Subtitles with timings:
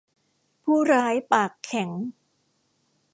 [0.63, 1.89] ผู้ร้ายปากแข็ง